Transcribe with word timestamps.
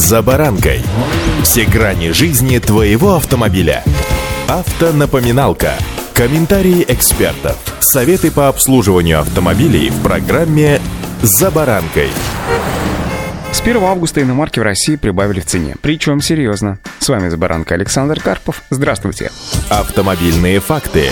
«За 0.00 0.22
баранкой». 0.22 0.80
Все 1.42 1.66
грани 1.66 2.12
жизни 2.12 2.58
твоего 2.58 3.16
автомобиля. 3.16 3.84
Автонапоминалка. 4.48 5.74
Комментарии 6.14 6.86
экспертов. 6.88 7.58
Советы 7.80 8.30
по 8.30 8.48
обслуживанию 8.48 9.20
автомобилей 9.20 9.90
в 9.90 10.02
программе 10.02 10.80
«За 11.20 11.50
баранкой». 11.50 12.08
С 13.52 13.60
1 13.60 13.76
августа 13.84 14.22
иномарки 14.22 14.58
в 14.58 14.62
России 14.62 14.96
прибавили 14.96 15.40
в 15.40 15.44
цене. 15.44 15.76
Причем 15.82 16.22
серьезно. 16.22 16.78
С 16.98 17.06
вами 17.10 17.28
«За 17.28 17.36
баранкой» 17.36 17.76
Александр 17.76 18.20
Карпов. 18.20 18.62
Здравствуйте. 18.70 19.30
Автомобильные 19.68 20.60
факты. 20.60 21.10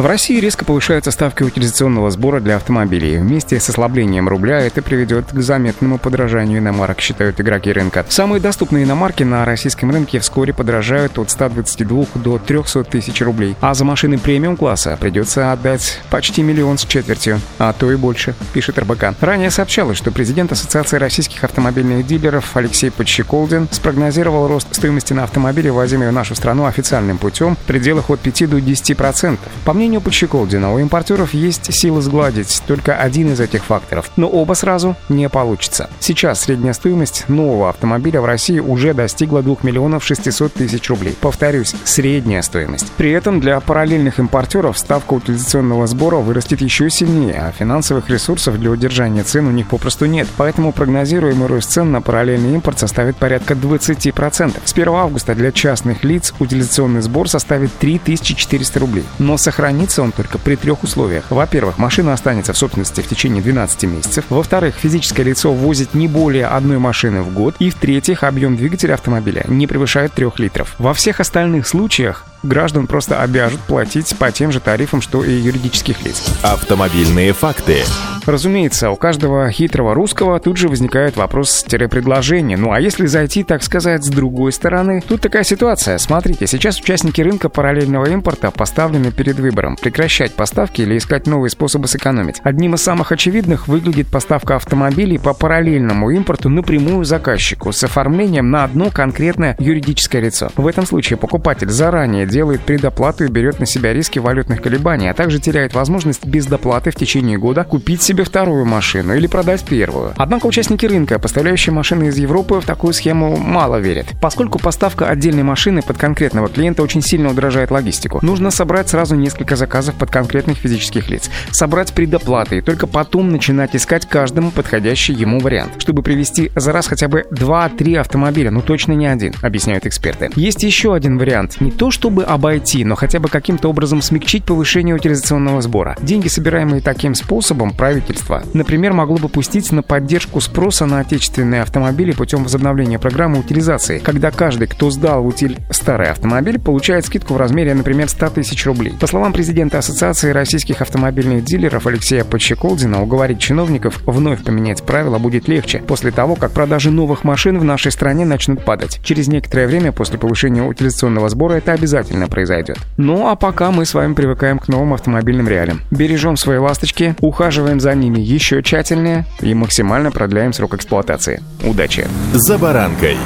В 0.00 0.06
России 0.06 0.40
резко 0.40 0.64
повышаются 0.64 1.10
ставки 1.10 1.42
утилизационного 1.42 2.10
сбора 2.10 2.40
для 2.40 2.56
автомобилей. 2.56 3.18
Вместе 3.18 3.60
с 3.60 3.68
ослаблением 3.68 4.30
рубля 4.30 4.58
это 4.58 4.80
приведет 4.80 5.26
к 5.30 5.42
заметному 5.42 5.98
подражанию 5.98 6.60
иномарок, 6.60 7.02
считают 7.02 7.38
игроки 7.38 7.70
рынка. 7.70 8.06
Самые 8.08 8.40
доступные 8.40 8.84
иномарки 8.84 9.24
на 9.24 9.44
российском 9.44 9.90
рынке 9.90 10.18
вскоре 10.18 10.54
подорожают 10.54 11.18
от 11.18 11.30
122 11.30 12.06
до 12.14 12.38
300 12.38 12.84
тысяч 12.84 13.20
рублей. 13.20 13.56
А 13.60 13.74
за 13.74 13.84
машины 13.84 14.16
премиум-класса 14.16 14.96
придется 14.98 15.52
отдать 15.52 16.00
почти 16.08 16.42
миллион 16.42 16.78
с 16.78 16.86
четвертью, 16.86 17.38
а 17.58 17.74
то 17.74 17.92
и 17.92 17.96
больше, 17.96 18.34
пишет 18.54 18.78
РБК. 18.78 19.20
Ранее 19.20 19.50
сообщалось, 19.50 19.98
что 19.98 20.10
президент 20.10 20.50
Ассоциации 20.50 20.96
российских 20.96 21.44
автомобильных 21.44 22.06
дилеров 22.06 22.56
Алексей 22.56 22.90
Подщеколдин 22.90 23.68
спрогнозировал 23.70 24.48
рост 24.48 24.74
стоимости 24.74 25.12
на 25.12 25.24
автомобили, 25.24 25.68
возимые 25.68 26.08
в 26.08 26.14
нашу 26.14 26.34
страну 26.34 26.64
официальным 26.64 27.18
путем, 27.18 27.54
в 27.54 27.66
пределах 27.66 28.08
от 28.08 28.20
5 28.20 28.48
до 28.48 28.56
10%. 28.56 29.38
По 29.66 29.74
мнению 29.74 29.89
мнению 29.90 30.02
Подщеколдина, 30.02 30.72
у 30.72 30.78
импортеров 30.78 31.34
есть 31.34 31.74
силы 31.74 32.00
сгладить 32.00 32.62
только 32.68 32.94
один 32.94 33.32
из 33.32 33.40
этих 33.40 33.64
факторов, 33.64 34.08
но 34.14 34.28
оба 34.28 34.54
сразу 34.54 34.94
не 35.08 35.28
получится. 35.28 35.90
Сейчас 35.98 36.42
средняя 36.42 36.74
стоимость 36.74 37.28
нового 37.28 37.70
автомобиля 37.70 38.20
в 38.20 38.24
России 38.24 38.60
уже 38.60 38.94
достигла 38.94 39.42
2 39.42 39.56
миллионов 39.62 40.04
600 40.04 40.52
тысяч 40.52 40.88
рублей. 40.88 41.16
Повторюсь, 41.20 41.74
средняя 41.82 42.42
стоимость. 42.42 42.92
При 42.98 43.10
этом 43.10 43.40
для 43.40 43.58
параллельных 43.58 44.20
импортеров 44.20 44.78
ставка 44.78 45.14
утилизационного 45.14 45.88
сбора 45.88 46.18
вырастет 46.18 46.60
еще 46.60 46.88
сильнее, 46.88 47.40
а 47.48 47.50
финансовых 47.50 48.08
ресурсов 48.08 48.60
для 48.60 48.70
удержания 48.70 49.24
цен 49.24 49.48
у 49.48 49.50
них 49.50 49.66
попросту 49.66 50.06
нет. 50.06 50.28
Поэтому 50.36 50.72
прогнозируемый 50.72 51.48
рост 51.48 51.72
цен 51.72 51.90
на 51.90 52.00
параллельный 52.00 52.54
импорт 52.54 52.78
составит 52.78 53.16
порядка 53.16 53.54
20%. 53.54 54.56
С 54.64 54.72
1 54.72 54.88
августа 54.88 55.34
для 55.34 55.50
частных 55.50 56.04
лиц 56.04 56.32
утилизационный 56.38 57.02
сбор 57.02 57.28
составит 57.28 57.72
3400 57.80 58.78
рублей. 58.78 59.04
Но 59.18 59.36
сохранить 59.36 59.79
хранится 59.80 60.02
он 60.02 60.12
только 60.12 60.36
при 60.38 60.56
трех 60.56 60.82
условиях. 60.82 61.24
Во-первых, 61.30 61.78
машина 61.78 62.12
останется 62.12 62.52
в 62.52 62.58
собственности 62.58 63.00
в 63.00 63.08
течение 63.08 63.42
12 63.42 63.84
месяцев. 63.84 64.24
Во-вторых, 64.28 64.74
физическое 64.74 65.22
лицо 65.22 65.52
возит 65.52 65.94
не 65.94 66.06
более 66.06 66.46
одной 66.46 66.78
машины 66.78 67.22
в 67.22 67.32
год. 67.32 67.54
И 67.60 67.70
в-третьих, 67.70 68.22
объем 68.22 68.56
двигателя 68.56 68.94
автомобиля 68.94 69.44
не 69.48 69.66
превышает 69.66 70.12
3 70.12 70.26
литров. 70.36 70.74
Во 70.78 70.92
всех 70.92 71.20
остальных 71.20 71.66
случаях 71.66 72.26
граждан 72.42 72.86
просто 72.86 73.22
обяжут 73.22 73.60
платить 73.60 74.14
по 74.18 74.30
тем 74.30 74.52
же 74.52 74.60
тарифам, 74.60 75.00
что 75.00 75.24
и 75.24 75.32
юридических 75.32 76.02
лиц. 76.04 76.24
Автомобильные 76.42 77.32
факты. 77.32 77.84
Разумеется, 78.26 78.90
у 78.90 78.96
каждого 78.96 79.50
хитрого 79.50 79.94
русского 79.94 80.38
тут 80.40 80.56
же 80.56 80.68
возникает 80.68 81.16
вопрос-предложение. 81.16 82.56
Ну 82.56 82.72
а 82.72 82.80
если 82.80 83.06
зайти, 83.06 83.44
так 83.44 83.62
сказать, 83.62 84.04
с 84.04 84.08
другой 84.08 84.52
стороны? 84.52 85.02
Тут 85.06 85.20
такая 85.20 85.44
ситуация. 85.44 85.98
Смотрите, 85.98 86.46
сейчас 86.46 86.80
участники 86.80 87.20
рынка 87.20 87.48
параллельного 87.48 88.06
импорта 88.06 88.50
поставлены 88.50 89.10
перед 89.12 89.38
выбором– 89.38 89.76
прекращать 89.80 90.34
поставки 90.34 90.82
или 90.82 90.98
искать 90.98 91.26
новые 91.26 91.50
способы 91.50 91.88
сэкономить. 91.88 92.40
Одним 92.42 92.74
из 92.74 92.82
самых 92.82 93.12
очевидных 93.12 93.68
выглядит 93.68 94.08
поставка 94.08 94.56
автомобилей 94.56 95.18
по 95.18 95.34
параллельному 95.34 96.10
импорту 96.10 96.48
напрямую 96.48 97.04
заказчику 97.04 97.72
с 97.72 97.82
оформлением 97.84 98.50
на 98.50 98.64
одно 98.64 98.90
конкретное 98.90 99.56
юридическое 99.58 100.22
лицо. 100.22 100.50
В 100.56 100.66
этом 100.66 100.86
случае 100.86 101.16
покупатель 101.16 101.70
заранее 101.70 102.26
делает 102.26 102.60
предоплату 102.60 103.24
и 103.24 103.28
берет 103.28 103.60
на 103.60 103.66
себя 103.66 103.92
риски 103.92 104.18
валютных 104.18 104.62
колебаний, 104.62 105.08
а 105.08 105.14
также 105.14 105.38
теряет 105.38 105.74
возможность 105.74 106.26
без 106.26 106.46
доплаты 106.46 106.90
в 106.90 106.96
течение 106.96 107.38
года 107.38 107.64
купить 107.64 108.02
себе 108.02 108.19
вторую 108.24 108.64
машину 108.64 109.14
или 109.14 109.26
продать 109.26 109.64
первую. 109.64 110.12
Однако 110.16 110.46
участники 110.46 110.86
рынка, 110.86 111.18
поставляющие 111.18 111.72
машины 111.72 112.04
из 112.04 112.18
Европы, 112.18 112.60
в 112.60 112.64
такую 112.64 112.92
схему 112.92 113.36
мало 113.36 113.76
верят. 113.76 114.06
Поскольку 114.20 114.58
поставка 114.58 115.08
отдельной 115.08 115.42
машины 115.42 115.82
под 115.82 115.98
конкретного 115.98 116.48
клиента 116.48 116.82
очень 116.82 117.02
сильно 117.02 117.30
удорожает 117.30 117.70
логистику, 117.70 118.18
нужно 118.22 118.50
собрать 118.50 118.88
сразу 118.88 119.16
несколько 119.16 119.56
заказов 119.56 119.94
под 119.94 120.10
конкретных 120.10 120.58
физических 120.58 121.08
лиц, 121.08 121.30
собрать 121.50 121.92
предоплаты 121.92 122.58
и 122.58 122.60
только 122.60 122.86
потом 122.86 123.30
начинать 123.30 123.74
искать 123.74 124.06
каждому 124.06 124.50
подходящий 124.50 125.12
ему 125.12 125.40
вариант, 125.40 125.72
чтобы 125.78 126.02
привести 126.02 126.50
за 126.54 126.72
раз 126.72 126.86
хотя 126.86 127.08
бы 127.08 127.24
2-3 127.30 127.96
автомобиля, 127.96 128.50
ну 128.50 128.62
точно 128.62 128.92
не 128.92 129.06
один, 129.06 129.34
объясняют 129.42 129.86
эксперты. 129.86 130.30
Есть 130.36 130.62
еще 130.62 130.94
один 130.94 131.18
вариант. 131.18 131.60
Не 131.60 131.70
то 131.70 131.90
чтобы 131.90 132.24
обойти, 132.24 132.84
но 132.84 132.94
хотя 132.94 133.20
бы 133.20 133.28
каким-то 133.28 133.68
образом 133.68 134.02
смягчить 134.02 134.44
повышение 134.44 134.94
утилизационного 134.94 135.62
сбора. 135.62 135.96
Деньги, 136.00 136.28
собираемые 136.28 136.80
таким 136.80 137.14
способом, 137.14 137.72
правительство 137.72 137.99
правительство, 138.00 138.42
например, 138.54 138.92
могло 138.92 139.16
бы 139.18 139.28
пустить 139.28 139.70
на 139.72 139.82
поддержку 139.82 140.40
спроса 140.40 140.86
на 140.86 141.00
отечественные 141.00 141.62
автомобили 141.62 142.12
путем 142.12 142.44
возобновления 142.44 142.98
программы 142.98 143.40
утилизации, 143.40 143.98
когда 143.98 144.30
каждый, 144.30 144.68
кто 144.68 144.90
сдал 144.90 145.22
в 145.22 145.26
утиль 145.26 145.58
старый 145.70 146.10
автомобиль, 146.10 146.58
получает 146.58 147.06
скидку 147.06 147.34
в 147.34 147.36
размере, 147.36 147.74
например, 147.74 148.08
100 148.08 148.30
тысяч 148.30 148.64
рублей. 148.66 148.94
По 148.98 149.06
словам 149.06 149.32
президента 149.32 149.78
Ассоциации 149.78 150.30
российских 150.30 150.80
автомобильных 150.80 151.44
дилеров 151.44 151.86
Алексея 151.86 152.24
Подщеколдина, 152.24 153.02
уговорить 153.02 153.38
чиновников 153.38 154.02
вновь 154.06 154.42
поменять 154.42 154.82
правила 154.82 155.18
будет 155.18 155.48
легче 155.48 155.82
после 155.86 156.10
того, 156.10 156.36
как 156.36 156.52
продажи 156.52 156.90
новых 156.90 157.24
машин 157.24 157.58
в 157.58 157.64
нашей 157.64 157.92
стране 157.92 158.24
начнут 158.24 158.64
падать. 158.64 159.00
Через 159.04 159.28
некоторое 159.28 159.66
время 159.66 159.92
после 159.92 160.18
повышения 160.18 160.62
утилизационного 160.62 161.28
сбора 161.28 161.54
это 161.54 161.72
обязательно 161.72 162.28
произойдет. 162.28 162.78
Ну 162.96 163.28
а 163.28 163.36
пока 163.36 163.70
мы 163.70 163.84
с 163.84 163.94
вами 163.94 164.14
привыкаем 164.14 164.58
к 164.58 164.68
новым 164.68 164.94
автомобильным 164.94 165.48
реалиям. 165.48 165.82
Бережем 165.90 166.36
свои 166.36 166.58
ласточки, 166.58 167.14
ухаживаем 167.20 167.80
за 167.80 167.89
за 167.90 167.96
ними 167.96 168.20
еще 168.20 168.62
тщательнее 168.62 169.24
и 169.40 169.52
максимально 169.52 170.12
продляем 170.12 170.52
срок 170.52 170.74
эксплуатации. 170.74 171.42
Удачи! 171.64 172.06
«За 172.34 172.56
баранкой» 172.56 173.16